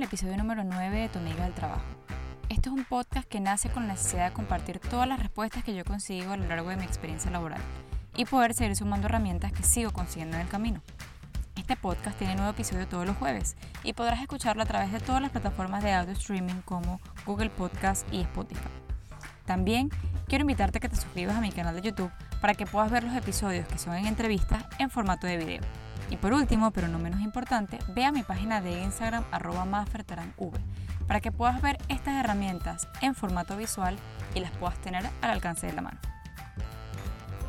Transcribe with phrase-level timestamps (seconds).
[0.00, 1.84] al episodio número 9 de Tu Amiga del Trabajo.
[2.48, 5.74] Este es un podcast que nace con la necesidad de compartir todas las respuestas que
[5.74, 7.60] yo consigo a lo largo de mi experiencia laboral
[8.16, 10.80] y poder seguir sumando herramientas que sigo consiguiendo en el camino.
[11.54, 15.20] Este podcast tiene nuevo episodio todos los jueves y podrás escucharlo a través de todas
[15.20, 18.70] las plataformas de audio streaming como Google Podcast y Spotify.
[19.44, 19.90] También
[20.28, 22.10] quiero invitarte a que te suscribas a mi canal de YouTube
[22.40, 25.89] para que puedas ver los episodios que son en entrevistas en formato de video.
[26.10, 29.64] Y por último, pero no menos importante, ve a mi página de Instagram arroba
[31.06, 33.96] para que puedas ver estas herramientas en formato visual
[34.34, 35.98] y las puedas tener al alcance de la mano.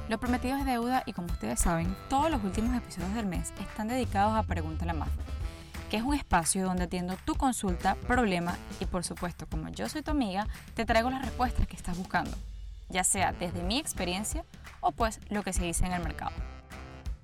[0.09, 3.87] Lo prometido es deuda y como ustedes saben, todos los últimos episodios del mes están
[3.87, 5.25] dedicados a Pregúntale a Maffer,
[5.89, 10.01] que es un espacio donde atiendo tu consulta, problema y por supuesto, como yo soy
[10.01, 12.35] tu amiga, te traigo las respuestas que estás buscando,
[12.89, 14.43] ya sea desde mi experiencia
[14.81, 16.31] o pues lo que se dice en el mercado.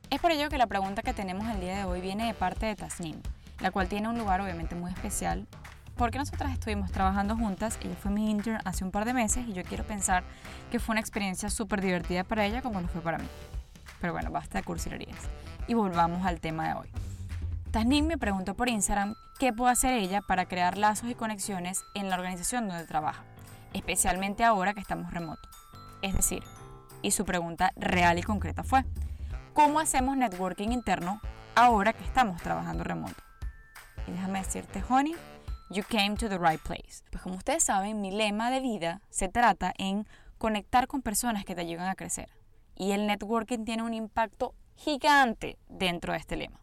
[0.10, 2.66] Es por ello que la pregunta que tenemos el día de hoy viene de parte
[2.66, 3.22] de Tasnim,
[3.60, 5.46] la cual tiene un lugar obviamente muy especial
[5.98, 9.54] porque nosotras estuvimos trabajando juntas, ella fue mi intern hace un par de meses y
[9.54, 10.24] yo quiero pensar
[10.72, 13.28] que fue una experiencia súper divertida para ella como lo fue para mí.
[14.00, 15.18] Pero bueno, basta de cursilerías.
[15.68, 16.88] Y volvamos al tema de hoy.
[17.72, 22.10] Tasnim me preguntó por Instagram qué puede hacer ella para crear lazos y conexiones en
[22.10, 23.24] la organización donde trabaja,
[23.74, 25.50] especialmente ahora que estamos remoto.
[26.02, 26.44] Es decir,
[27.02, 28.86] y su pregunta real y concreta fue,
[29.58, 31.20] ¿Cómo hacemos networking interno
[31.56, 33.24] ahora que estamos trabajando remoto?
[34.06, 35.16] Y déjame decirte, honey,
[35.72, 37.04] you came to the right place.
[37.10, 40.06] Pues como ustedes saben, mi lema de vida se trata en
[40.38, 42.30] conectar con personas que te ayudan a crecer.
[42.76, 46.62] Y el networking tiene un impacto gigante dentro de este lema.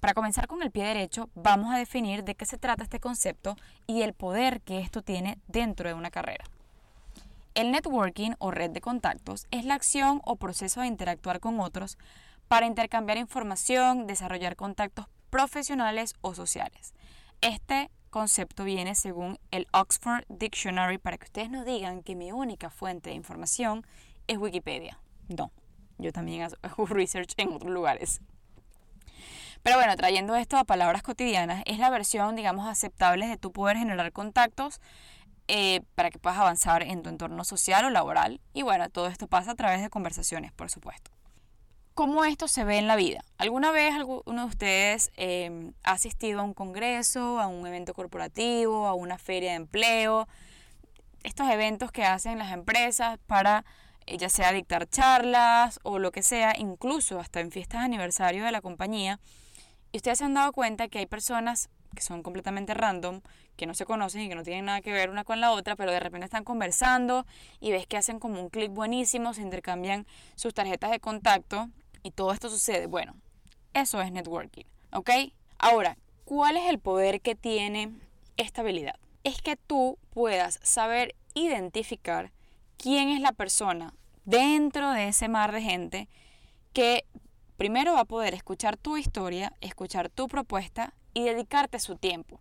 [0.00, 3.54] Para comenzar con el pie derecho, vamos a definir de qué se trata este concepto
[3.86, 6.46] y el poder que esto tiene dentro de una carrera.
[7.54, 11.98] El networking o red de contactos es la acción o proceso de interactuar con otros
[12.48, 16.94] para intercambiar información, desarrollar contactos profesionales o sociales.
[17.42, 22.70] Este concepto viene según el Oxford Dictionary para que ustedes no digan que mi única
[22.70, 23.86] fuente de información
[24.28, 24.98] es Wikipedia.
[25.28, 25.52] No,
[25.98, 28.22] yo también hago research en otros lugares.
[29.62, 33.76] Pero bueno, trayendo esto a palabras cotidianas, es la versión, digamos, aceptable de tu poder
[33.76, 34.80] generar contactos
[35.48, 38.40] eh, para que puedas avanzar en tu entorno social o laboral.
[38.52, 41.10] Y bueno, todo esto pasa a través de conversaciones, por supuesto.
[41.94, 43.22] ¿Cómo esto se ve en la vida?
[43.36, 48.86] ¿Alguna vez alguno de ustedes em, ha asistido a un congreso, a un evento corporativo,
[48.86, 50.26] a una feria de empleo?
[51.22, 53.64] Estos eventos que hacen las empresas para
[54.06, 58.44] eh, ya sea dictar charlas o lo que sea, incluso hasta en fiestas de aniversario
[58.44, 59.20] de la compañía.
[59.92, 63.20] Y ustedes se han dado cuenta que hay personas que son completamente random,
[63.56, 65.76] que no se conocen y que no tienen nada que ver una con la otra,
[65.76, 67.26] pero de repente están conversando
[67.60, 71.68] y ves que hacen como un clic buenísimo, se intercambian sus tarjetas de contacto
[72.02, 72.86] y todo esto sucede.
[72.86, 73.14] Bueno,
[73.74, 75.10] eso es networking, ¿ok?
[75.58, 77.92] Ahora, ¿cuál es el poder que tiene
[78.36, 78.96] esta habilidad?
[79.24, 82.32] Es que tú puedas saber identificar
[82.76, 86.08] quién es la persona dentro de ese mar de gente
[86.72, 87.04] que
[87.56, 92.40] primero va a poder escuchar tu historia, escuchar tu propuesta y dedicarte su tiempo,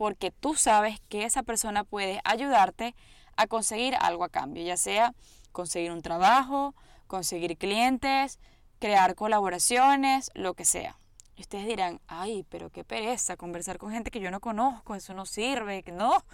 [0.00, 2.94] porque tú sabes que esa persona puede ayudarte
[3.36, 5.12] a conseguir algo a cambio, ya sea
[5.52, 6.74] conseguir un trabajo,
[7.06, 8.38] conseguir clientes,
[8.78, 10.96] crear colaboraciones, lo que sea.
[11.36, 15.26] Ustedes dirán, ay, pero qué pereza conversar con gente que yo no conozco, eso no
[15.26, 16.24] sirve, que no.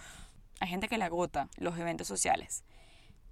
[0.61, 2.63] Hay gente que le agota los eventos sociales.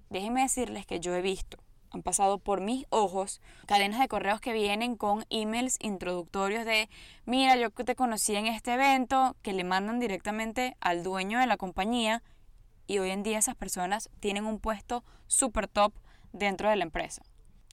[0.10, 1.60] Déjenme decirles que yo he visto
[1.96, 6.90] han pasado por mis ojos cadenas de correos que vienen con emails introductorios de,
[7.26, 11.58] mira, yo te conocí en este evento, que le mandan directamente al dueño de la
[11.58, 12.22] compañía
[12.88, 15.94] y hoy en día esas personas tienen un puesto súper top
[16.34, 17.24] dentro de la empresa.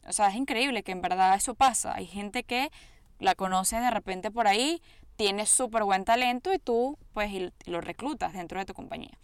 [0.07, 1.95] O sea, es increíble que en verdad eso pasa.
[1.95, 2.71] Hay gente que
[3.19, 4.83] la conoce de repente por ahí,
[5.17, 7.31] tiene súper buen talento y tú pues
[7.67, 9.19] lo reclutas dentro de tu compañía.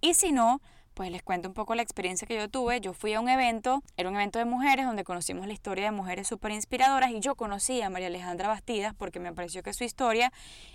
[0.00, 0.60] Y si no,
[0.94, 2.80] pues les cuento un poco la experiencia que yo tuve.
[2.80, 5.90] Yo fui a un evento, era un evento de mujeres donde conocimos la historia de
[5.90, 9.84] mujeres súper inspiradoras y yo conocí a María Alejandra Bastidas porque me pareció que su
[9.84, 10.32] historia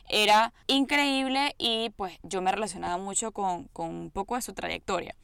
[0.10, 5.16] era increíble y pues yo me relacionaba mucho con, con un poco de su trayectoria.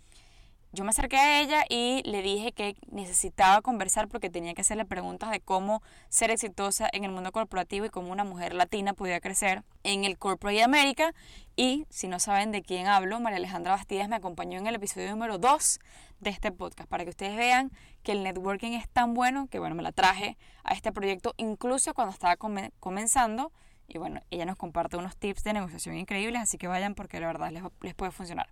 [0.71, 4.83] Yo me acerqué a ella y le dije que necesitaba conversar porque tenía que hacerle
[4.83, 9.21] preguntas de cómo ser exitosa en el mundo corporativo y cómo una mujer latina podía
[9.21, 11.14] crecer en el Corporate America.
[11.56, 15.10] Y si no saben de quién hablo, María Alejandra Bastidas me acompañó en el episodio
[15.10, 15.80] número 2
[16.20, 17.72] de este podcast para que ustedes vean
[18.04, 21.94] que el networking es tan bueno que bueno, me la traje a este proyecto incluso
[21.94, 22.36] cuando estaba
[22.80, 23.52] comenzando.
[23.88, 27.28] Y bueno, ella nos comparte unos tips de negociación increíbles, así que vayan porque la
[27.28, 28.50] verdad les, les puede funcionar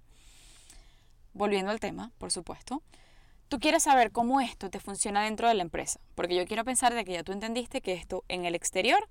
[1.33, 2.81] volviendo al tema, por supuesto,
[3.49, 6.93] tú quieres saber cómo esto te funciona dentro de la empresa, porque yo quiero pensar
[6.93, 9.09] de que ya tú entendiste que esto en el exterior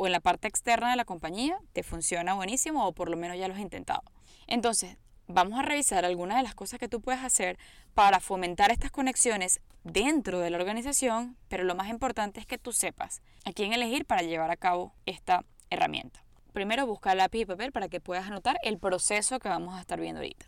[0.00, 3.36] o en la parte externa de la compañía, te funciona buenísimo o por lo menos
[3.36, 4.02] ya lo has intentado.
[4.46, 7.58] Entonces, vamos a revisar algunas de las cosas que tú puedes hacer
[7.92, 12.72] para fomentar estas conexiones dentro de la organización, pero lo más importante es que tú
[12.72, 16.24] sepas a quién elegir para llevar a cabo esta herramienta.
[16.54, 20.00] Primero busca lápiz y papel para que puedas anotar el proceso que vamos a estar
[20.00, 20.46] viendo ahorita.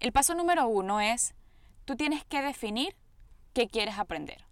[0.00, 1.34] El paso número uno es,
[1.84, 2.96] tú tienes que definir
[3.52, 4.46] qué quieres aprender.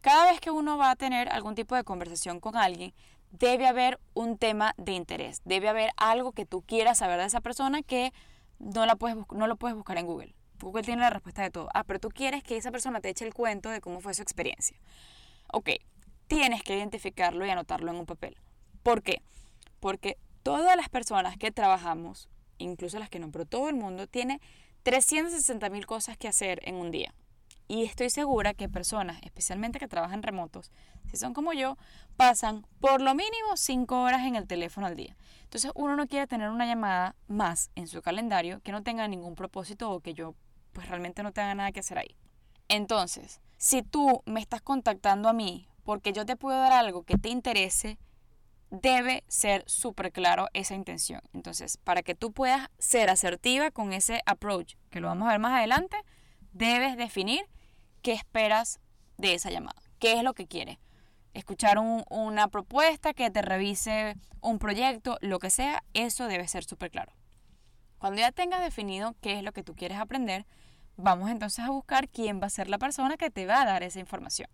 [0.00, 2.94] Cada vez que uno va a tener algún tipo de conversación con alguien,
[3.30, 7.40] debe haber un tema de interés, debe haber algo que tú quieras saber de esa
[7.40, 8.12] persona que
[8.58, 10.34] no, la puedes, no lo puedes buscar en Google.
[10.60, 11.68] Google tiene la respuesta de todo.
[11.72, 14.22] Ah, pero tú quieres que esa persona te eche el cuento de cómo fue su
[14.22, 14.78] experiencia.
[15.52, 15.70] Ok,
[16.26, 18.36] tienes que identificarlo y anotarlo en un papel.
[18.82, 19.22] ¿Por qué?
[19.80, 22.28] Porque todas las personas que trabajamos,
[22.58, 24.40] incluso las que no, pero todo el mundo tiene
[24.82, 27.14] 360 mil cosas que hacer en un día.
[27.70, 30.72] Y estoy segura que personas, especialmente que trabajan remotos,
[31.08, 31.78] si son como yo,
[32.16, 35.16] pasan por lo mínimo 5 horas en el teléfono al día.
[35.44, 39.36] Entonces uno no quiere tener una llamada más en su calendario que no tenga ningún
[39.36, 40.34] propósito o que yo
[40.72, 42.16] pues realmente no tenga nada que hacer ahí.
[42.66, 47.18] Entonces, si tú me estás contactando a mí porque yo te puedo dar algo que
[47.18, 47.98] te interese,
[48.70, 51.20] debe ser súper claro esa intención.
[51.32, 55.38] Entonces, para que tú puedas ser asertiva con ese approach, que lo vamos a ver
[55.38, 55.96] más adelante,
[56.50, 57.46] debes definir
[58.02, 58.80] qué esperas
[59.18, 60.78] de esa llamada, qué es lo que quieres.
[61.32, 66.90] Escuchar una propuesta, que te revise un proyecto, lo que sea, eso debe ser súper
[66.90, 67.12] claro.
[67.98, 70.46] Cuando ya tengas definido qué es lo que tú quieres aprender,
[70.96, 73.82] vamos entonces a buscar quién va a ser la persona que te va a dar
[73.82, 74.48] esa información.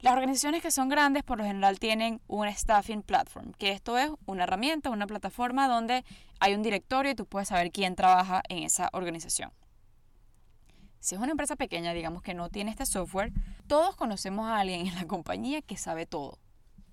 [0.00, 4.10] Las organizaciones que son grandes por lo general tienen un staffing platform, que esto es
[4.24, 6.04] una herramienta, una plataforma donde
[6.40, 9.52] hay un directorio y tú puedes saber quién trabaja en esa organización.
[11.00, 13.32] Si es una empresa pequeña, digamos que no tiene este software,
[13.66, 16.38] todos conocemos a alguien en la compañía que sabe todo.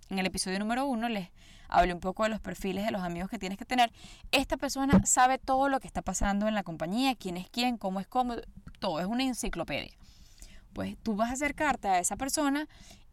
[0.09, 1.29] En el episodio número uno les
[1.67, 3.91] hablé un poco de los perfiles de los amigos que tienes que tener.
[4.31, 7.99] Esta persona sabe todo lo que está pasando en la compañía, quién es quién, cómo
[7.99, 8.35] es cómo,
[8.79, 9.91] todo, es una enciclopedia
[10.77, 12.67] pues tú vas a acercarte a esa persona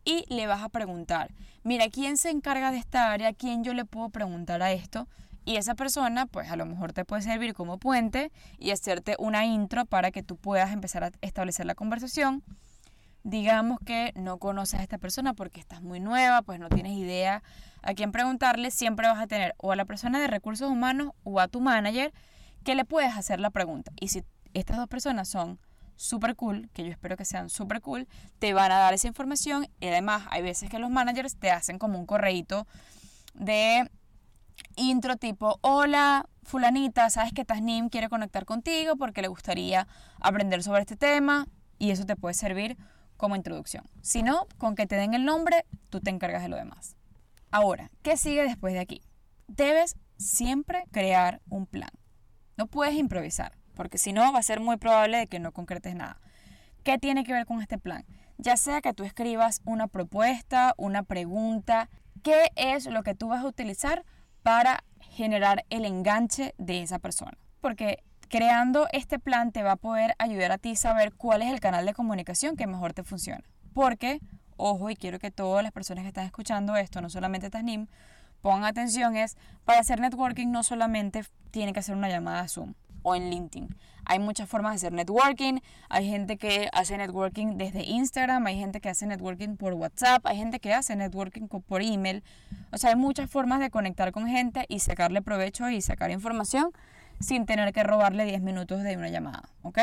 [0.04, 1.32] y le vas a preguntar,
[1.62, 3.32] mira, ¿quién se encarga de esta área?
[3.32, 5.08] ¿Quién yo le puedo preguntar a esto?
[5.44, 9.44] Y esa persona, pues a lo mejor te puede servir como puente y hacerte una
[9.44, 12.42] intro para que tú puedas empezar a establecer la conversación.
[13.24, 17.42] Digamos que no conoces a esta persona porque estás muy nueva, pues no tienes idea
[17.82, 21.40] a quién preguntarle, siempre vas a tener o a la persona de recursos humanos o
[21.40, 22.12] a tu manager
[22.64, 23.92] que le puedes hacer la pregunta.
[24.00, 24.24] Y si
[24.54, 25.58] estas dos personas son
[25.96, 28.08] super cool, que yo espero que sean super cool,
[28.38, 31.78] te van a dar esa información y además hay veces que los managers te hacen
[31.78, 32.66] como un correíto
[33.34, 33.90] de
[34.76, 39.86] intro tipo, hola fulanita, sabes que Tasnim quiere conectar contigo porque le gustaría
[40.20, 41.46] aprender sobre este tema
[41.78, 42.76] y eso te puede servir
[43.16, 43.84] como introducción.
[44.02, 46.96] Si no, con que te den el nombre, tú te encargas de lo demás.
[47.50, 49.00] Ahora, ¿qué sigue después de aquí?
[49.46, 51.90] Debes siempre crear un plan.
[52.56, 55.94] No puedes improvisar porque si no va a ser muy probable de que no concretes
[55.94, 56.20] nada.
[56.82, 58.04] ¿Qué tiene que ver con este plan?
[58.38, 61.88] Ya sea que tú escribas una propuesta, una pregunta,
[62.22, 64.04] ¿qué es lo que tú vas a utilizar
[64.44, 67.36] para generar el enganche de esa persona?
[67.60, 71.60] Porque creando este plan te va a poder ayudar a ti saber cuál es el
[71.60, 73.42] canal de comunicación que mejor te funciona.
[73.72, 74.20] Porque,
[74.56, 77.86] ojo, y quiero que todas las personas que están escuchando esto, no solamente Tasnim,
[78.42, 82.74] pongan atención, es para hacer networking no solamente tiene que hacer una llamada a Zoom
[83.04, 83.68] o en LinkedIn.
[84.06, 85.60] Hay muchas formas de hacer networking.
[85.88, 90.36] Hay gente que hace networking desde Instagram, hay gente que hace networking por WhatsApp, hay
[90.36, 92.24] gente que hace networking por email.
[92.72, 96.72] O sea, hay muchas formas de conectar con gente y sacarle provecho y sacar información
[97.20, 99.78] sin tener que robarle 10 minutos de una llamada, ¿ok?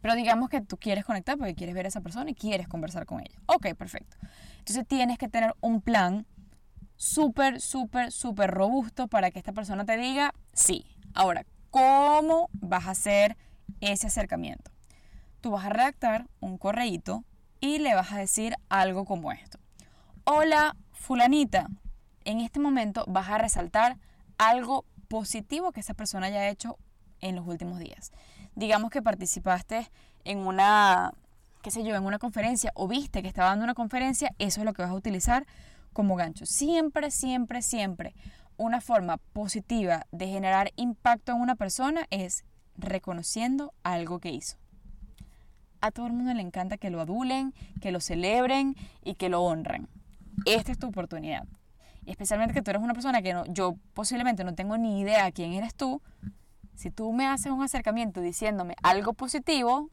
[0.00, 3.06] Pero digamos que tú quieres conectar porque quieres ver a esa persona y quieres conversar
[3.06, 3.38] con ella.
[3.46, 4.16] Ok, perfecto.
[4.58, 6.26] Entonces tienes que tener un plan
[6.96, 10.86] súper, súper, súper robusto para que esta persona te diga sí.
[11.14, 13.36] Ahora, ¿Cómo vas a hacer
[13.80, 14.72] ese acercamiento?
[15.40, 17.24] Tú vas a redactar un correíto
[17.60, 19.58] y le vas a decir algo como esto.
[20.24, 21.68] Hola, fulanita.
[22.24, 23.98] En este momento vas a resaltar
[24.36, 26.76] algo positivo que esa persona haya hecho
[27.20, 28.10] en los últimos días.
[28.56, 29.88] Digamos que participaste
[30.24, 31.12] en una,
[31.62, 34.64] qué sé yo, en una conferencia o viste que estaba dando una conferencia, eso es
[34.64, 35.46] lo que vas a utilizar
[35.92, 36.46] como gancho.
[36.46, 38.14] Siempre, siempre, siempre
[38.60, 42.44] una forma positiva de generar impacto en una persona es
[42.76, 44.58] reconociendo algo que hizo.
[45.80, 49.42] A todo el mundo le encanta que lo adulen, que lo celebren y que lo
[49.42, 49.88] honren.
[50.44, 51.46] Esta es tu oportunidad.
[52.04, 55.54] Especialmente que tú eres una persona que no, yo posiblemente no tengo ni idea quién
[55.54, 56.02] eres tú.
[56.74, 59.88] Si tú me haces un acercamiento diciéndome algo positivo,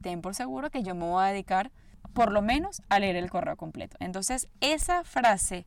[0.00, 1.72] ten por seguro que yo me voy a dedicar
[2.12, 3.96] por lo menos a leer el correo completo.
[3.98, 5.66] Entonces, esa frase,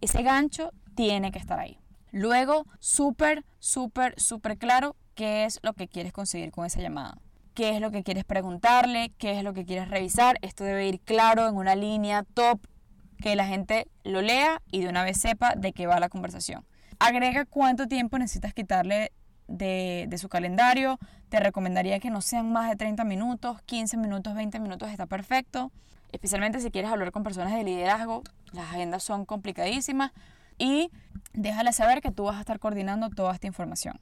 [0.00, 1.78] ese gancho tiene que estar ahí.
[2.10, 7.18] Luego, súper, súper, súper claro qué es lo que quieres conseguir con esa llamada.
[7.54, 10.40] Qué es lo que quieres preguntarle, qué es lo que quieres revisar.
[10.42, 12.58] Esto debe ir claro en una línea top,
[13.22, 16.66] que la gente lo lea y de una vez sepa de qué va la conversación.
[16.98, 19.12] Agrega cuánto tiempo necesitas quitarle
[19.46, 20.98] de, de, su calendario.
[21.28, 25.70] Te recomendaría que no sean más de 30 minutos, 15 minutos, 20 minutos está perfecto.
[26.10, 30.10] Especialmente si quieres hablar con personas de liderazgo, las agendas son complicadísimas.
[30.58, 30.90] Y
[31.32, 34.00] déjale saber que tú vas a estar coordinando toda esta información.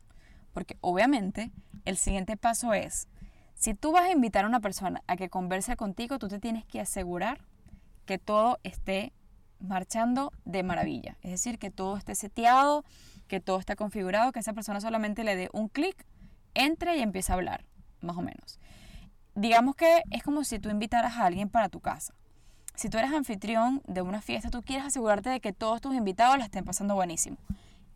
[0.53, 1.53] Porque obviamente
[1.85, 3.09] el siguiente paso es,
[3.55, 6.65] si tú vas a invitar a una persona a que converse contigo, tú te tienes
[6.65, 7.41] que asegurar
[8.05, 9.13] que todo esté
[9.61, 11.17] marchando de maravilla.
[11.23, 12.85] Es decir, que todo esté seteado,
[13.29, 16.07] que todo esté configurado, que esa persona solamente le dé un clic,
[16.55, 17.65] entre y empiece a hablar,
[18.01, 18.59] más o menos.
[19.35, 22.15] Digamos que es como si tú invitaras a alguien para tu casa.
[22.77, 26.37] Si tú eres anfitrión de una fiesta, tú quieres asegurarte de que todos tus invitados
[26.37, 27.39] la estén pasando buenísimo.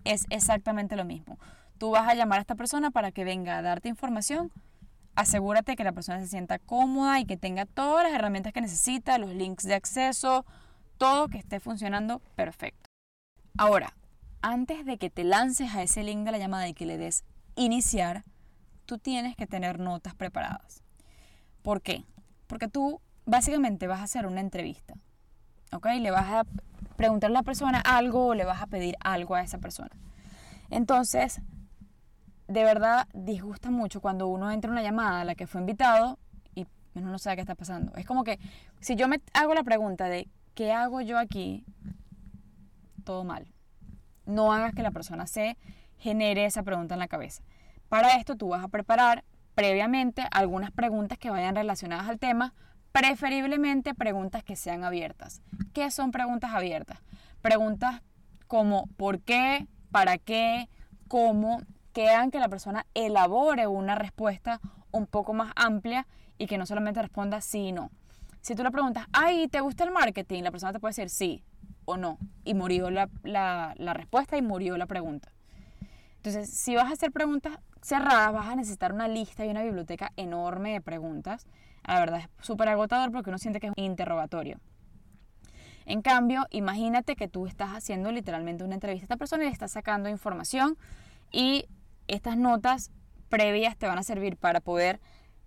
[0.04, 1.38] Es exactamente lo mismo.
[1.76, 4.50] Tú vas a llamar a esta persona para que venga a darte información.
[5.16, 9.18] Asegúrate que la persona se sienta cómoda y que tenga todas las herramientas que necesita,
[9.18, 10.46] los links de acceso,
[10.96, 12.88] todo que esté funcionando perfecto.
[13.58, 13.94] Ahora,
[14.40, 17.24] antes de que te lances a ese link de la llamada y que le des
[17.54, 18.24] iniciar,
[18.86, 20.82] tú tienes que tener notas preparadas.
[21.60, 22.04] ¿Por qué?
[22.46, 24.94] Porque tú básicamente vas a hacer una entrevista.
[25.72, 25.86] ¿Ok?
[26.00, 26.44] Le vas a
[26.96, 29.90] preguntar a la persona algo o le vas a pedir algo a esa persona.
[30.68, 31.40] Entonces,
[32.48, 36.18] de verdad disgusta mucho cuando uno entra a una llamada a la que fue invitado
[36.54, 37.94] y uno no sabe qué está pasando.
[37.94, 38.38] Es como que
[38.80, 41.64] si yo me hago la pregunta de ¿qué hago yo aquí?
[43.04, 43.46] Todo mal.
[44.26, 45.56] No hagas que la persona se
[45.96, 47.42] genere esa pregunta en la cabeza.
[47.88, 49.24] Para esto tú vas a preparar
[49.54, 52.52] previamente algunas preguntas que vayan relacionadas al tema,
[52.92, 55.42] preferiblemente preguntas que sean abiertas.
[55.72, 56.98] ¿Qué son preguntas abiertas?
[57.42, 58.02] Preguntas
[58.46, 59.66] como ¿por qué?
[59.90, 60.68] ¿Para qué?
[61.08, 61.62] ¿Cómo?
[61.92, 66.06] Que hagan que la persona elabore una respuesta un poco más amplia
[66.38, 67.90] y que no solamente responda sí y no.
[68.40, 70.42] Si tú le preguntas, ay, ¿te gusta el marketing?
[70.42, 71.44] La persona te puede decir sí
[71.84, 72.18] o no.
[72.44, 75.32] Y murió la, la respuesta y murió la pregunta.
[76.16, 80.12] Entonces, si vas a hacer preguntas cerradas, vas a necesitar una lista y una biblioteca
[80.16, 81.46] enorme de preguntas
[81.86, 84.58] la verdad es súper agotador porque uno siente que es un interrogatorio.
[85.86, 89.52] En cambio, imagínate que tú estás haciendo literalmente una entrevista a esta persona y le
[89.52, 90.76] estás sacando información
[91.32, 91.66] y
[92.06, 92.90] estas notas
[93.28, 95.00] previas te van a servir para poder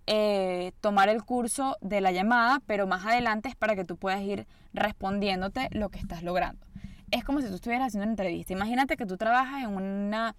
[0.06, 4.22] eh, tomar el curso de la llamada, pero más adelante es para que tú puedas
[4.22, 6.66] ir respondiéndote lo que estás logrando.
[7.12, 8.54] Es como si tú estuvieras haciendo una entrevista.
[8.54, 10.36] Imagínate que tú trabajas en una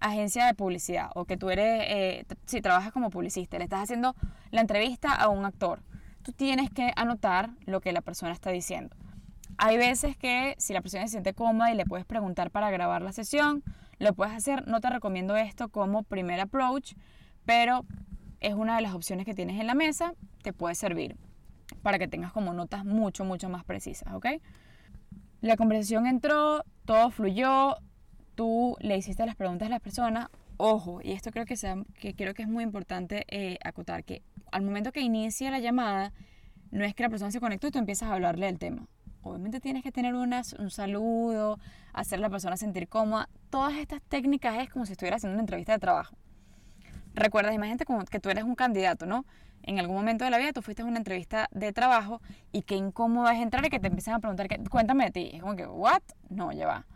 [0.00, 4.14] agencia de publicidad o que tú eres, eh, si trabajas como publicista, le estás haciendo
[4.50, 5.82] la entrevista a un actor,
[6.22, 8.96] tú tienes que anotar lo que la persona está diciendo.
[9.58, 13.00] Hay veces que si la persona se siente cómoda y le puedes preguntar para grabar
[13.00, 13.62] la sesión,
[13.98, 14.66] lo puedes hacer.
[14.66, 16.92] No te recomiendo esto como primer approach,
[17.46, 17.86] pero
[18.40, 20.12] es una de las opciones que tienes en la mesa,
[20.42, 21.16] te puede servir
[21.82, 24.26] para que tengas como notas mucho, mucho más precisas, ¿ok?
[25.40, 27.76] La conversación entró, todo fluyó,
[28.36, 31.56] tú le hiciste las preguntas a la persona, ojo, y esto creo que,
[31.98, 36.12] que que es muy importante eh, acotar, que al momento que inicia la llamada,
[36.70, 38.86] no es que la persona se conectó y tú empiezas a hablarle del tema.
[39.22, 41.58] Obviamente tienes que tener un saludo,
[41.92, 43.28] hacer a la persona sentir cómoda.
[43.50, 46.14] Todas estas técnicas es como si estuviera haciendo una entrevista de trabajo.
[47.14, 49.24] Recuerdas, imagínate como que tú eres un candidato, ¿no?
[49.62, 52.20] En algún momento de la vida tú fuiste a una entrevista de trabajo
[52.52, 55.30] y qué incómodo es entrar y que te empiecen a preguntar, cuéntame de ti.
[55.32, 56.02] Es como que, ¿what?
[56.28, 56.86] No, ya va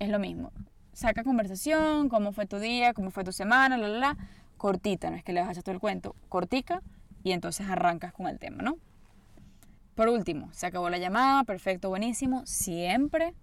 [0.00, 0.50] es lo mismo.
[0.92, 4.16] Saca conversación, cómo fue tu día, cómo fue tu semana, la, la, la.
[4.56, 6.82] Cortita, no es que le vas a todo el cuento, cortica
[7.22, 8.76] y entonces arrancas con el tema, ¿no?
[9.94, 12.44] Por último, se acabó la llamada, perfecto, buenísimo.
[12.44, 13.34] Siempre,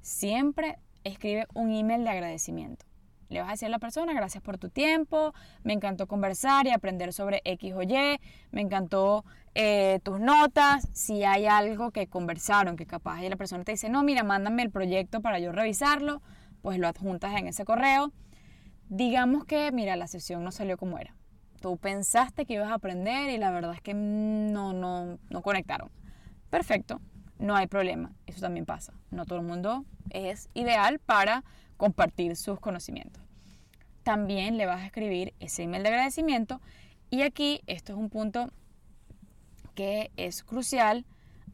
[0.00, 2.87] siempre escribe un email de agradecimiento.
[3.28, 6.70] Le vas a decir a la persona, gracias por tu tiempo, me encantó conversar y
[6.70, 8.20] aprender sobre X o Y,
[8.50, 13.64] me encantó eh, tus notas, si hay algo que conversaron, que capaz y la persona
[13.64, 16.22] te dice, no, mira, mándame el proyecto para yo revisarlo,
[16.62, 18.12] pues lo adjuntas en ese correo.
[18.88, 21.14] Digamos que, mira, la sesión no salió como era.
[21.60, 25.90] Tú pensaste que ibas a aprender y la verdad es que no, no, no conectaron.
[26.48, 27.00] Perfecto,
[27.38, 28.94] no hay problema, eso también pasa.
[29.10, 31.44] No todo el mundo es ideal para
[31.78, 33.22] compartir sus conocimientos.
[34.02, 36.60] También le vas a escribir ese email de agradecimiento
[37.08, 38.50] y aquí esto es un punto
[39.74, 41.06] que es crucial.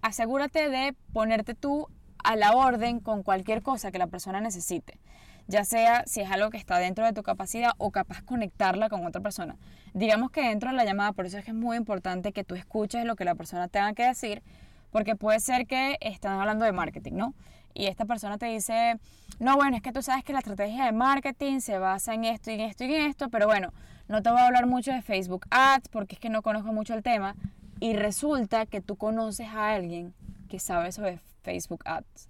[0.03, 1.89] Asegúrate de ponerte tú
[2.19, 4.99] a la orden con cualquier cosa que la persona necesite
[5.47, 9.05] ya sea si es algo que está dentro de tu capacidad o capaz conectarla con
[9.05, 9.57] otra persona.
[9.93, 12.55] Digamos que dentro de la llamada, por eso es que es muy importante que tú
[12.55, 14.43] escuches lo que la persona tenga que decir,
[14.91, 17.35] porque puede ser que están hablando de marketing, ¿no?
[17.75, 18.99] y esta persona te dice,
[19.41, 22.51] no, bueno, es que tú sabes que la estrategia de marketing se basa en esto
[22.51, 23.73] y en esto y en esto, pero bueno,
[24.07, 26.95] no te voy a hablar mucho de Facebook Ads porque es que no conozco mucho
[26.95, 27.35] el tema.
[27.81, 30.15] Y resulta que tú conoces a alguien
[30.49, 32.29] que sabe sobre Facebook Ads.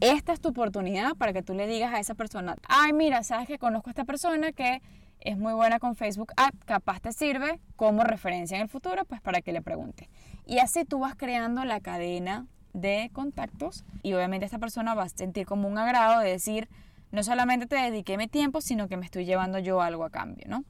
[0.00, 3.48] Esta es tu oportunidad para que tú le digas a esa persona, ay, mira, sabes
[3.48, 4.82] que conozco a esta persona que
[5.20, 9.20] es muy buena con Facebook Ads, capaz te sirve como referencia en el futuro, pues
[9.20, 10.08] para que le preguntes.
[10.46, 15.08] Y así tú vas creando la cadena de contactos y obviamente esta persona va a
[15.08, 16.68] sentir como un agrado de decir,
[17.10, 20.46] no solamente te dediqué mi tiempo, sino que me estoy llevando yo algo a cambio,
[20.48, 20.64] ¿no?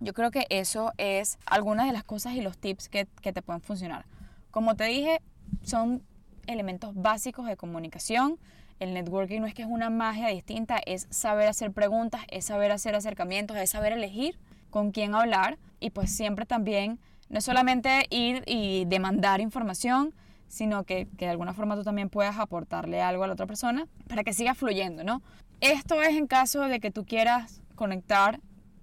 [0.00, 3.42] Yo creo que eso es algunas de las cosas y los tips que, que te
[3.42, 4.06] pueden funcionar.
[4.50, 5.20] Como te dije,
[5.62, 6.02] son
[6.46, 8.38] elementos básicos de comunicación.
[8.80, 12.72] El networking no es que es una magia distinta, es saber hacer preguntas, es saber
[12.72, 14.38] hacer acercamientos, es saber elegir
[14.70, 16.98] con quién hablar y pues siempre también
[17.28, 20.14] no solamente ir y demandar información,
[20.48, 23.86] sino que, que, de alguna forma tú también puedas aportarle algo a la otra persona
[24.08, 25.22] para que siga fluyendo, ¿no?
[25.60, 28.40] Esto es en caso de que tú quieras conectar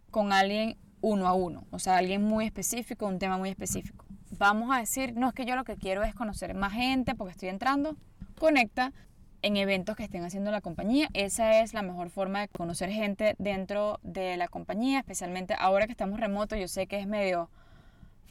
[0.10, 4.06] con alguien uno a uno, o sea, alguien muy específico, un tema muy específico.
[4.38, 7.32] Vamos a decir, no es que yo lo que quiero es conocer más gente porque
[7.32, 7.96] estoy entrando,
[8.38, 8.94] conecta
[9.42, 11.10] en eventos que estén haciendo la compañía.
[11.14, 15.92] Esa es la mejor forma de conocer gente dentro de la compañía, especialmente ahora que
[15.92, 16.60] estamos remotos.
[16.60, 17.50] Yo sé que es medio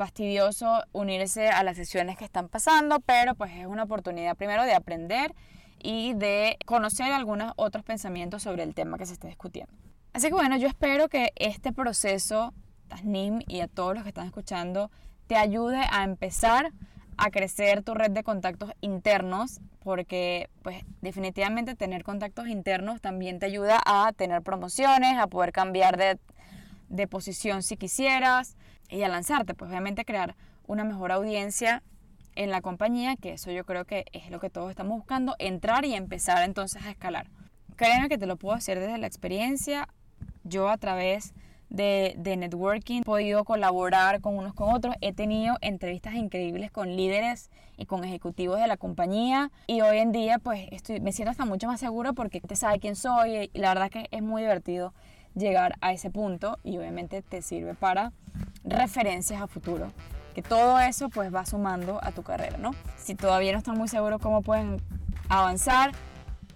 [0.01, 4.73] fastidioso unirse a las sesiones que están pasando, pero pues es una oportunidad primero de
[4.73, 5.35] aprender
[5.79, 9.71] y de conocer algunos otros pensamientos sobre el tema que se está discutiendo.
[10.15, 12.55] Así que bueno, yo espero que este proceso,
[12.89, 14.91] Tasnim y a todos los que están escuchando,
[15.27, 16.73] te ayude a empezar
[17.19, 23.45] a crecer tu red de contactos internos, porque pues definitivamente tener contactos internos también te
[23.45, 26.19] ayuda a tener promociones, a poder cambiar de,
[26.89, 28.57] de posición si quisieras
[28.91, 31.83] y a lanzarte, pues obviamente crear una mejor audiencia
[32.37, 35.85] en la compañía, que eso yo creo que es lo que todos estamos buscando, entrar
[35.85, 37.29] y empezar entonces a escalar.
[37.77, 39.89] Créeme que te lo puedo hacer desde la experiencia,
[40.45, 41.35] yo a través
[41.69, 46.97] de, de, networking he podido colaborar con unos con otros, he tenido entrevistas increíbles con
[46.97, 49.51] líderes y con ejecutivos de la compañía.
[49.67, 52.81] Y hoy en día pues estoy, me siento hasta mucho más seguro porque te sabe
[52.81, 54.93] quién soy y la verdad que es muy divertido
[55.35, 58.13] llegar a ese punto y obviamente te sirve para
[58.65, 59.93] referencias a futuro
[60.35, 62.73] que todo eso pues va sumando a tu carrera, ¿no?
[62.97, 64.81] Si todavía no están muy seguros cómo pueden
[65.29, 65.93] avanzar,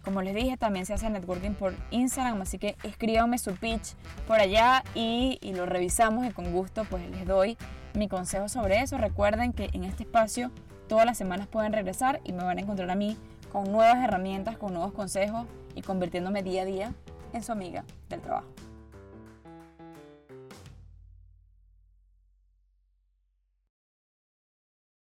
[0.04, 3.94] como les dije, también se hace networking por Instagram, así que escríbanme su pitch
[4.26, 7.56] por allá y, y, lo revisamos y con gusto pues les doy
[7.94, 8.98] mi consejo sobre eso.
[8.98, 10.50] Recuerden que en este espacio
[10.88, 13.16] todas las semanas pueden regresar y me van a encontrar a mí
[13.50, 16.94] con nuevas herramientas, con nuevos consejos y convirtiéndome día a día
[17.32, 18.46] en su amiga del trabajo.